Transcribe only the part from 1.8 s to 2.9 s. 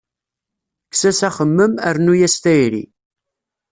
rnnu-as tayri.